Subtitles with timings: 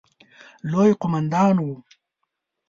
[0.71, 1.73] لوی قوماندان وو.